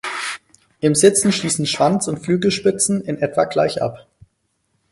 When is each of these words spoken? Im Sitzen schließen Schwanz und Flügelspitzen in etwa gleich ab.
Im 0.79 0.95
Sitzen 0.95 1.31
schließen 1.31 1.67
Schwanz 1.67 2.07
und 2.07 2.17
Flügelspitzen 2.25 3.01
in 3.03 3.21
etwa 3.21 3.45
gleich 3.45 3.83
ab. 3.83 4.07